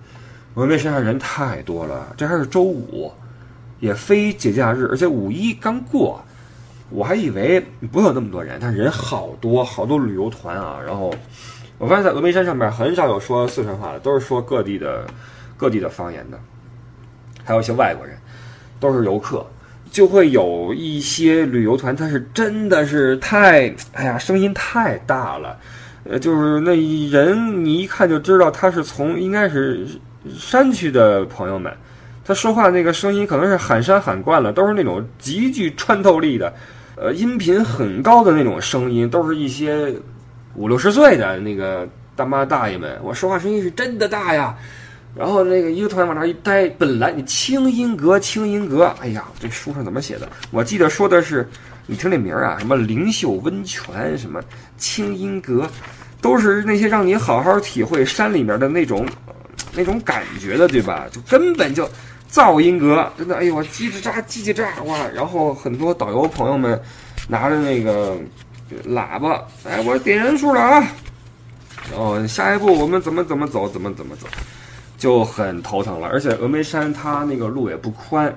[0.56, 3.12] 峨眉山上人太多了，这还是周五，
[3.82, 6.24] 也非节假日，而且五一刚过。
[6.94, 7.60] 我还以为
[7.92, 10.80] 不会有那么多人，但是人好多，好多旅游团啊。
[10.86, 11.14] 然后
[11.80, 15.06] 我发现，在峨眉山上面很少有说四川话的，都是说各地的
[15.58, 16.40] 各地的方言的，
[17.44, 18.16] 还有一些外国人，
[18.80, 19.46] 都是游客。
[19.92, 25.56] 就会有一些旅游团，他是真的是太，哎呀，声音太大了，
[26.04, 26.76] 呃，就是那
[27.12, 29.86] 人你一看就知道他是从应该是
[30.36, 31.72] 山区的朋友们，
[32.26, 36.52] 他说话那个声音可能是喊山喊惯了，都是那种极具穿透力的。
[36.96, 39.92] 呃，音频很高的那种声音，都是一些
[40.56, 43.00] 五六十岁的那个大妈大爷们。
[43.04, 44.56] 我说话声音是真的大呀。
[45.16, 50.28] 然后那个一个团往那一待，本来你清音阁，清音阁，哎呀，这书上怎么写的？
[50.52, 51.48] 我记得说的是，
[51.86, 54.40] 你听这名儿啊，什么灵秀温泉，什么
[54.78, 55.70] 清音阁，
[56.22, 59.08] 都是那些让你好好体会山里面的那种
[59.76, 61.06] 那种感觉的，对吧？
[61.12, 61.90] 就根本就。
[62.34, 64.98] 噪音阁真的，哎呦，叽叽喳叽叽喳哇！
[65.14, 66.82] 然后很多导游朋友们
[67.28, 68.18] 拿着那个
[68.88, 70.88] 喇叭，哎，我点人数了啊！
[71.96, 74.26] 哦，下一步我们怎么怎么走，怎么怎么走，
[74.98, 76.08] 就很头疼了。
[76.08, 78.34] 而且峨眉山它那个路也不宽，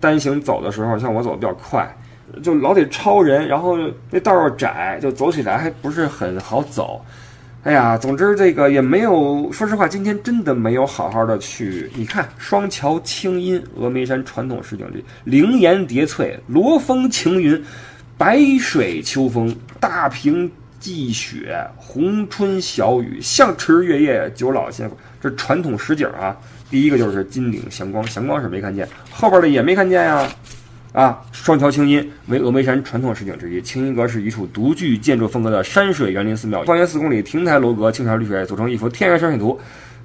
[0.00, 1.94] 单行走的时候，像我走的比较快，
[2.42, 3.76] 就老得超人，然后
[4.10, 7.04] 那道又窄，就走起来还不是很好走。
[7.62, 11.90] 哎呀，总之这个也没有，说实话，今天真的没有好好的去。
[11.94, 17.62] 你看，双桥清音，峨眉山传统十景之灵岩叠翠，罗峰晴云，
[18.16, 24.90] 白水秋风，大平积雪，红春小雨，象池月夜，九老仙。
[25.20, 26.34] 这传统十景啊，
[26.70, 30.26] 第一个就是金顶祥光，祥光是没看见，后边的也没看见呀。
[30.92, 33.60] 啊双桥清音为峨眉山传统十景之一。
[33.62, 39.58] 清音阁是一处独具建筑风格的山水园林寺庙，方圆四公里，亭台楼阁，青山绿水，组成一幅天然山水图。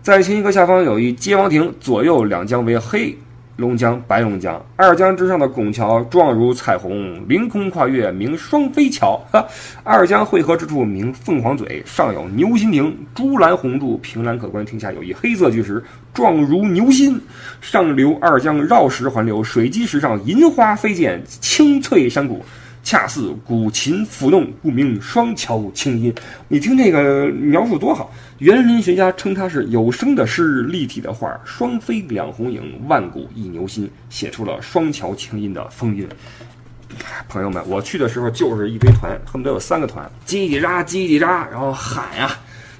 [0.04, 3.17] 在清音阁下方有一接王亭，左右两江为黑。
[3.58, 9.15] 龙江、白龙江，二江之上的拱桥状如彩虹，凌空跨越，名双飞桥。
[9.32, 9.48] 哈，
[9.82, 14.65] 二江汇合之处名凤凰嘴，上有牛心亭，朱栏红柱，凭栏可观。
[14.65, 15.82] 亭下有一黑色巨石，
[16.13, 17.22] 状如牛心，
[17.62, 22.44] 上流二江绕石环流，水击石上银花飞溅，青翠山谷。
[22.86, 26.13] 恰似古琴抚弄，故名双桥清音。
[26.48, 28.13] 你听这个描述多好！
[28.38, 36.08] 园林学家称它是有声的诗，立体的画，双飞两红影，万古一牛心，写出了双桥清音的风韵。
[37.28, 42.38] 朋友们，我去的时候就是一堆团，恨不得有三个团，叽叽喳叽叽喳，然后喊呀，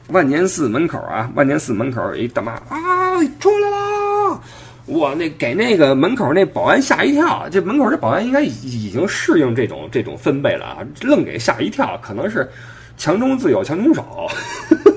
[0.10, 4.40] 万年寺门口啊，万年寺门口有一大妈啊，出来啦！
[4.86, 12.50] 我那给那个门口那保安吓一跳，这门口这保安应该已经适应这种这种分贝了啊，愣给吓一跳，可能是
[12.96, 14.28] 强中自有强中手，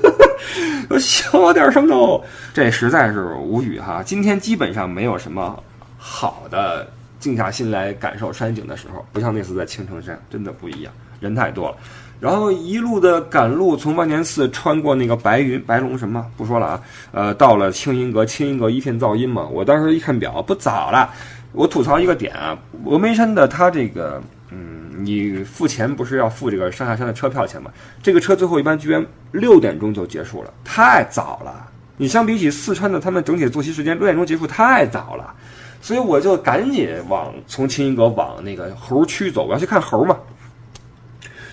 [0.90, 2.22] 我小点声都，
[2.52, 4.02] 这实在是无语哈。
[4.04, 5.62] 今天基本上没有什么
[5.96, 6.86] 好的
[7.18, 11.76] 静下心来感受山景的时候，不像那次在青城山，真的不一样，人太多了。
[12.20, 19.46] 然后一路的赶路，从万年寺穿过那个白云白龙什么不说了啊，呃，到了清音阁，清音阁一片噪音嘛。
[19.46, 21.10] 我当时一看表，不早了。
[21.52, 27.70] 我吐槽一个点啊，峨眉山的它这个，嗯，你付钱不是要付这个上下山的车票钱吗？
[28.02, 31.68] 这个车最后一班居然六点钟就结束了，太早了。
[31.96, 35.34] 你相比起四川的他们整体的作息时间，六点钟结束太早了，
[35.80, 40.16] 所以我就赶紧往从清音阁往那个猴区走，我要去看猴嘛。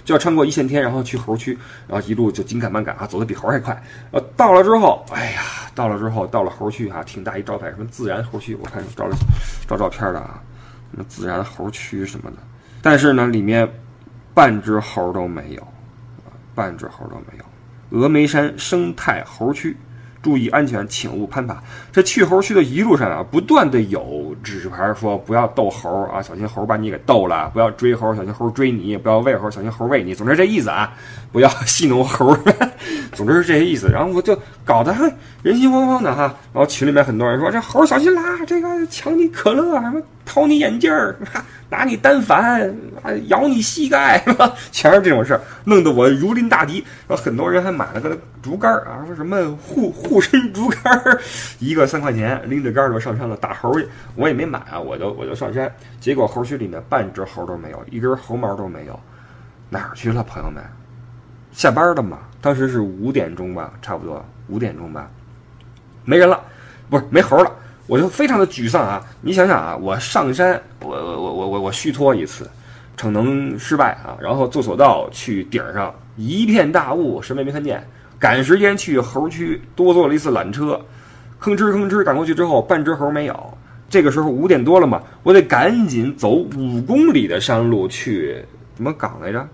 [0.05, 3.83] 就要穿过一线天，然后去猴区，然后一路就紧赶慢赶啊，走的比猴还快。
[4.11, 5.41] 呃，到了之后，哎呀，
[5.73, 9.17] 到了之后，到了猴区啊，挺大一招牌，什么自然猴区，我看照了
[9.67, 10.39] 照照片的啊，
[10.91, 12.37] 什么自然猴区什么的。
[12.81, 13.67] 但是呢，里面
[14.33, 15.61] 半只猴都没有，
[16.23, 17.99] 啊，半只猴都没有。
[17.99, 19.75] 峨眉山生态猴区。
[20.25, 21.61] 注意安全，请勿攀爬。
[21.91, 30.15] 这去猴区的一路上啊，不断的有指示牌说不要逗猴啊，小心猴把你给逗了；不要追猴，小心猴追你；不要喂猴，小心猴喂你。
[30.15, 30.91] 总之这意思啊，
[31.31, 32.35] 不要戏弄猴。
[33.11, 33.87] 总之是这些意思。
[33.87, 34.93] 然后我就搞得
[35.41, 36.23] 人心惶惶的哈。
[36.53, 41.15] 然后群里面很多人说这猴小心啦，这个抢你可乐，什么掏你眼镜儿。
[41.67, 42.61] 拿你单反，
[43.01, 44.23] 啊，咬你膝盖，
[44.71, 46.77] 全是这种事儿，弄得我如临大敌。
[47.07, 51.19] 然后很多人还买了个竹竿儿啊，说什么护护身竹竿儿，
[51.57, 53.87] 一个三块钱，拎着竿儿就上山了打猴去。
[54.15, 58.97] 我也没买啊，我就我就上山，结果猴区里面半只猴都没有，一根猴毛都没有，
[59.67, 60.63] 哪儿去了，朋友们？
[61.55, 62.19] 下班了嘛？
[62.41, 65.09] 当时是五点钟吧，差不多五点钟吧，
[66.03, 66.39] 没人了，
[66.89, 67.51] 不是没猴了。
[67.87, 69.01] 我就非常的沮丧啊！
[69.21, 72.49] 你想想啊，我上山，我我我我我我虚脱一次，
[72.97, 77.81] 逞能失败啊，然后坐索道去顶上，一片大雾，什么也没看见。
[78.19, 80.83] 赶时间去猴区，多坐了一次缆车，
[81.39, 83.57] 吭哧吭哧赶过去之后，半只猴没有。
[83.87, 88.43] 这个时候五点多了嘛，我得赶紧走五公里的山路去
[88.75, 89.47] 什么岗来着？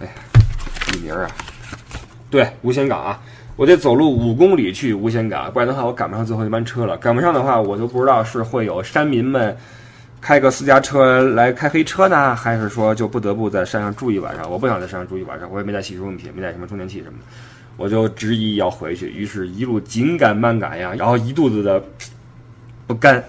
[0.00, 0.12] 哎呀，
[0.88, 1.30] 地名啊，
[2.30, 3.20] 对，无仙港啊。
[3.56, 6.96] 我得走路五公里去无仙港，不然的话我赶不上最后一班车了。
[6.98, 9.56] 赶不上的话，我就不知道是会有山民们
[10.20, 14.48] 开个私家车来开黑车呢，还是说就不得不在山上住一晚上。
[14.48, 17.24] 我不想在山上住一晚上，我也没带洗漱用品，没带什么充电器什么的，
[17.76, 19.10] 我就执意要回去。
[19.10, 21.82] 于是，一路紧赶慢赶呀，然后一肚子的
[22.86, 23.22] 不甘。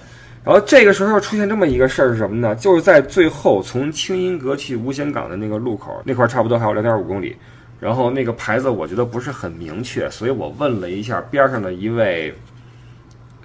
[0.50, 2.56] 然后这个时候出现这么一个事儿是什么呢？
[2.56, 7.38] 就是在最后从清音阁去无仙港的那个路口那块，差不多还有两点五公里。
[7.80, 12.34] 然后那个牌子我觉得不是很明确，所以我问了一下边上的一位，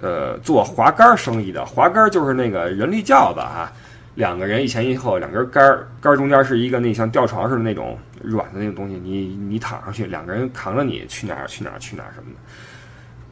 [0.01, 3.71] 呃，做滑杆生意的，滑杆就是那个人力轿子啊，
[4.15, 12.39] 两个人一前一后，两根杆，杆中间是一个那像吊床似的那种软的那个东西，你你躺上去，两个人扛着你去哪儿去哪儿去哪儿什么的。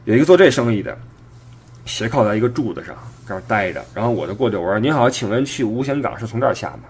[0.04, 0.96] 有一个做这生意的，
[1.84, 2.94] 斜靠在一个柱子上，
[3.26, 6.82] 这儿待着，然后我就过去我说：“您好，请问去无险港是从这儿下吗？”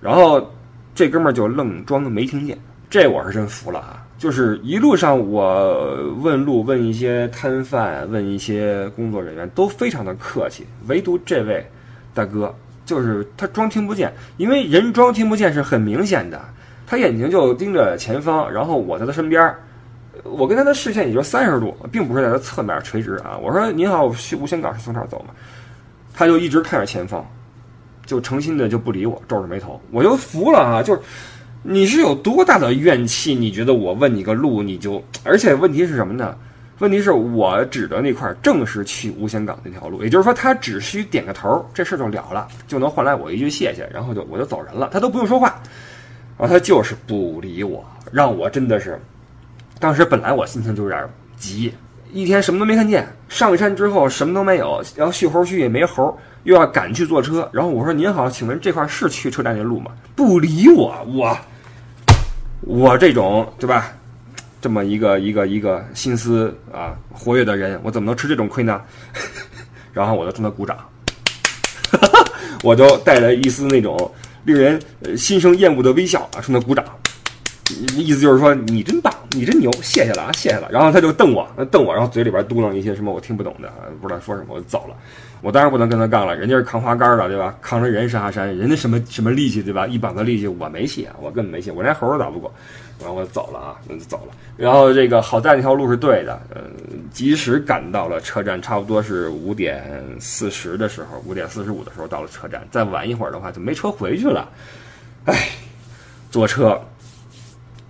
[0.00, 0.50] 然后
[0.94, 2.58] 这哥们儿就愣装没听见。
[2.90, 4.04] 这我是真服了啊！
[4.18, 11.66] 就是一路上我问路，问一些摊贩，问一些工作人员，都非常的客气，唯独这位
[12.12, 16.38] 大哥就是他装听不见，因为人装听不见是很明显的，
[16.86, 19.58] 他眼睛就盯着前方，然后我在他身边儿，
[20.24, 23.38] 我跟他的视线也就三十度，并不是在他侧面垂直啊。
[23.42, 25.34] 我说您好，去吴兴港是从这儿走吗？
[26.14, 27.26] 他就一直看着前方，
[28.06, 30.82] 就诚心的就不理我，皱着眉头，我就服了啊！
[30.82, 31.00] 就是
[31.62, 33.34] 你是有多大的怨气？
[33.34, 35.02] 你觉得我问你个路你就？
[35.24, 36.36] 而且问题是什么呢？
[36.78, 45.62] 问题是我指的那块正是去吴兴港那条路，也就是说他只需点个头，这事儿就了了，就能换来我一句谢谢，然后就我就走人了，他都不用说话，
[46.36, 49.00] 然后他就是不理我，让我真的是，
[49.82, 51.04] 当时本来我心情就有点
[51.36, 51.74] 急。
[52.12, 57.50] 一天什么都没看见，上山之后什么都没有，然后续猴须也没猴，又要赶去坐车。
[57.52, 61.36] 然后我说：“您好，请问这块是去车站的路吗？”不理我，我
[62.60, 63.90] 我这种对吧？
[64.60, 68.80] 这么一个一个一个心思啊活跃的人，我怎么能吃这种亏呢？
[69.92, 70.78] 然后我就冲他鼓掌，
[72.62, 74.14] 我就带着一丝那种
[74.44, 74.80] 令人
[75.18, 76.84] 心生厌恶的微笑啊，冲他鼓掌。
[77.96, 80.68] 意思就是说你真棒，你真牛，谢谢了啊，谢谢了。
[80.70, 84.96] 然后他就瞪我，瞪我，然后嘴里边嘟囔一些什么我听不懂的，不知道说什么，我就走了。
[85.40, 87.54] 我当然不能跟他杠了，人家是扛花杆的，对吧？
[87.60, 89.86] 扛着人上下山，人家什么什么力气，对吧？
[89.86, 92.52] 一膀子力气，我没戏啊，我根本没戏，我连猴都打不过。
[93.00, 94.34] 然后我走了啊，那就走了。
[94.56, 96.60] 然后这个好在那条路是对的，呃，
[97.12, 102.64] 及时赶到了车站，差不多是五点四十的时候，五点四十五的时候到了车站。
[102.70, 104.48] 再晚一会儿的话就没车回去了，
[105.24, 105.48] 唉，
[106.30, 106.80] 坐车。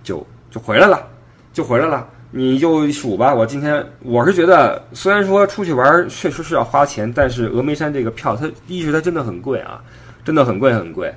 [0.03, 1.07] 就就回来了，
[1.53, 3.33] 就回来了，你就数吧。
[3.33, 9.81] 我今天我是觉得，虽然说出去玩确实是要花钱，但是峨眉山这个票，它一是它真的很贵啊，
[10.25, 11.13] 真的很贵很贵。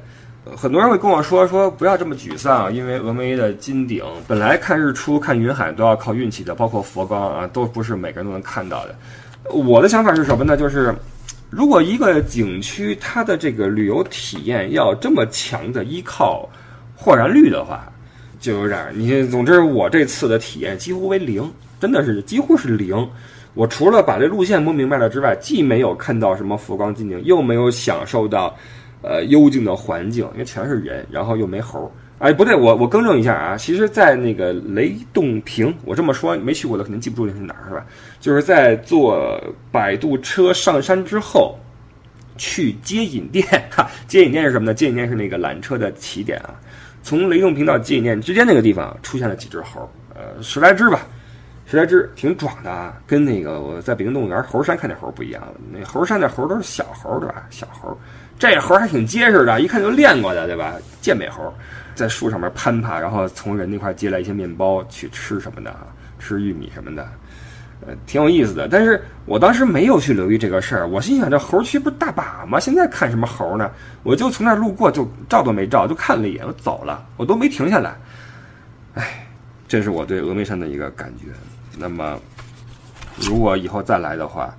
[0.56, 8.94] 很多人会跟我说说不要这么沮丧，因为峨眉的金顶本来看日出看云海都要靠运气的，包括佛光啊，都不是每个人都能看到的。
[9.50, 10.56] 我的想法是什么呢？
[10.56, 10.94] 就是
[11.50, 16.48] 如果一个景区它的这个旅游体验要这么强的依靠
[16.94, 17.92] 豁然率的话。
[18.38, 23.08] 就有点，你总之我这次的体验几乎为零，真的是几乎是零。
[23.54, 28.54] 我除了把这路线摸明白了之外，既没有看到什么佛光金顶，又没有享受到，
[29.00, 31.90] 呃幽静的环境，因为全是人，然后又没猴。
[32.18, 37.86] 哎，不对，我我更正一下啊，其实，在那个雷洞坪，我这么说没去过的肯定记不住那是哪儿，是吧？
[38.20, 39.38] 就是在坐
[39.70, 41.58] 摆渡车上山之后，
[42.38, 43.46] 去接引殿。
[43.70, 44.74] 哈，接引殿是什么呢？
[44.74, 46.54] 接引殿是那个缆车的起点啊。
[47.06, 51.06] 从雷洞坪到接引殿之间那个地方出现了几只猴，呃，十来只吧，
[51.64, 55.40] 十来只，挺壮的啊，跟那个我在北京动物园猴山看见猴不一样。
[55.70, 57.46] 那猴山那猴都是小猴，对吧？
[57.48, 57.96] 小猴，
[58.40, 60.74] 这猴还挺结实的，一看就练过的，对吧？
[61.00, 61.54] 健美猴，
[61.94, 65.86] 在树上面攀爬，然后从人那块接来一些面包去吃什么的啊，
[66.18, 67.08] 吃玉米什么的。
[68.06, 70.88] 挺有意思的，但是我当时没有去留意这个事儿。
[70.88, 72.58] 我心想，这猴区不是大把吗？
[72.58, 73.70] 现在看什么猴呢？
[74.02, 77.94] 我就从那儿路过，就照都没照，就看了一眼，我走了，我都没停下来。
[78.94, 79.26] 哎，
[79.68, 81.26] 这是我对峨眉山的一个感觉。
[81.78, 82.18] 那么，
[83.16, 84.54] 如果以后再来的话，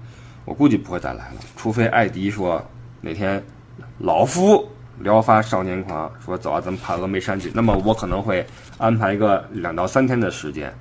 [0.45, 2.63] 我估计不会再来了，除非艾迪说
[3.01, 3.43] 哪天
[3.97, 4.67] 老夫
[4.99, 7.51] 聊发少年狂，说走啊，咱们爬峨眉山去。
[7.53, 8.45] 那么我可能会
[8.77, 10.73] 安排一个两到三天的时间。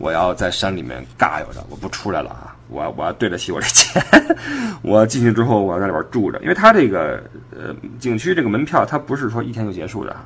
[0.00, 2.56] 我要在山里面尬悠着，我不出来了啊！
[2.68, 4.02] 我我要对得起我这钱。
[4.80, 10.24] 我进去之后，我要在里边住着，因为它这个呃景区这个门票，它不是说一天就结束的啊。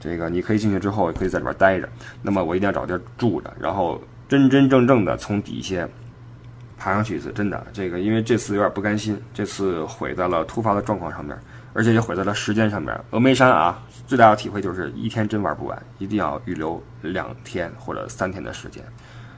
[0.00, 1.88] 这个你可以进去之后，可以在里边待着。
[2.22, 5.88] 那么我一定要找地儿住着，然后真真正正的从底下
[6.76, 7.30] 爬上去一次。
[7.30, 11.38] 真的，这个因为这次有点不甘心，这次毁在了突发的状况上面，
[11.72, 12.98] 而且也毁在了时间上面。
[13.12, 18.82] 峨眉山啊，最大的体会就是一天真玩不完，一定要预留两天或者三天的时间。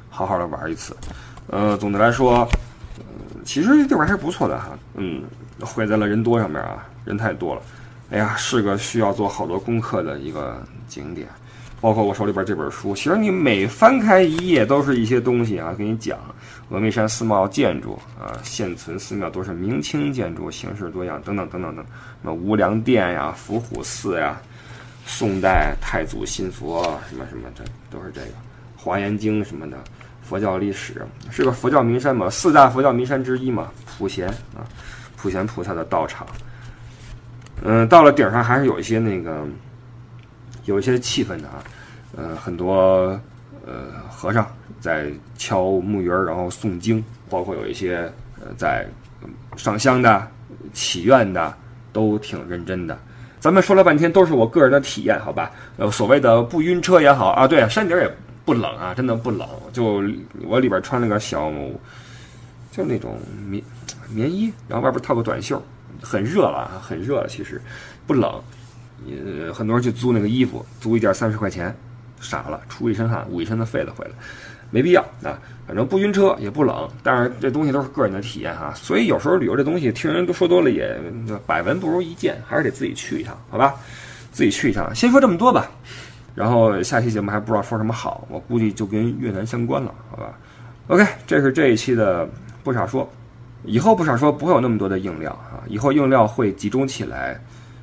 [0.09, 0.97] 好好的玩一次，
[1.49, 2.49] 呃，总的来说，
[2.99, 3.05] 嗯
[3.45, 5.23] 其实这地方还是不错的哈，嗯，
[5.61, 7.63] 毁在了人多上面啊，人太多了，
[8.11, 11.29] 哎呀，是个需要做好多功课的一个景点，
[11.81, 16.19] 包括我手里边这本书，其实你每翻开一页都是一些东西啊，给你讲
[16.71, 21.85] 峨眉山寺庙建筑啊，现存寺庙都是明清建筑，形式多样，等等等等等，
[22.23, 24.41] 什么无量殿呀、伏虎寺呀、
[25.07, 28.27] 宋代太祖信佛什么什么，的都是这个
[28.77, 29.79] 华严经什么的。
[30.21, 34.67] 佛教历史是个佛教名山嘛，四大佛教名山之一嘛，普贤啊，
[35.17, 36.27] 普贤菩萨的道场。
[37.63, 39.47] 嗯，到了顶上还是有一些那个，
[40.65, 41.63] 有一些气氛的啊，
[42.17, 43.19] 呃，很多
[43.65, 44.45] 呃和尚
[44.81, 48.85] 在敲木鱼儿，然后诵经，包括有一些呃在
[49.57, 50.29] 上香的、
[50.73, 51.57] 祈愿的，
[51.93, 52.99] 都挺认真的。
[53.47, 55.53] 咱们说了半天都是我个人的体验，好吧？
[55.77, 58.13] 呃，所谓的不晕车也好啊，对，山顶也。
[58.45, 59.49] 不冷啊，真的不冷。
[59.73, 60.03] 就
[60.45, 61.49] 我里边穿了个小，
[62.73, 63.17] 就那种
[63.49, 63.63] 棉
[64.09, 65.63] 棉衣，然后外边套个短袖，
[66.03, 67.63] 很热了啊，很热了，其实
[68.05, 68.41] 不冷。
[69.07, 71.73] 呃，很多人去租那个衣服，租一件三十块钱，
[72.21, 74.11] 傻了，出一身汗，捂一身的痱子回来，
[74.71, 75.39] 没必要啊。
[75.67, 78.73] 反正不晕车也不冷，但是这东西都是个人的体验哈。
[78.75, 80.97] 所以有时候旅游这东西，听人都说多了也
[81.45, 83.75] 百闻不如一见，还是得自己去一趟，好吧？
[84.31, 84.95] 自己去一趟。
[84.95, 85.69] 先说这么多吧，
[86.35, 90.39] 然后下期节目还不知道说什么好，我估计就跟越南相关了，好吧
[90.87, 92.29] ？OK，这是这一期的
[92.63, 93.09] 不少说，
[93.65, 97.41] 以后不少说不会有那么多的硬料啊，以后硬料会集中起来。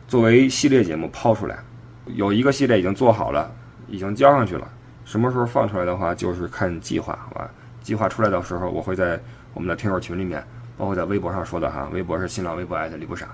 [0.07, 1.57] 作为系列节目抛出来，
[2.15, 3.51] 有一个系列已经做好了，
[3.88, 4.67] 已经交上去了。
[5.05, 7.49] 什么时候放出来的话，就是看计划，好吧？
[7.81, 9.19] 计划出来的时候，我会在
[9.53, 10.43] 我们的听友群里面，
[10.77, 11.89] 包括在微博上说的哈。
[11.91, 13.27] 微博是新浪微博艾特李不傻，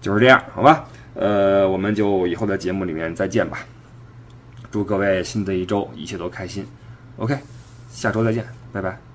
[0.00, 0.84] 就是这样，好吧？
[1.14, 3.58] 呃，我们就以后的节目里面再见吧。
[4.70, 6.66] 祝各位新的一周一切都开心。
[7.16, 7.36] OK，
[7.88, 9.07] 下周再见，拜拜。